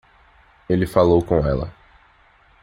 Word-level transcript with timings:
Ele 0.67 0.87
falou 0.87 1.23
com 1.23 1.45
ela. 1.45 1.71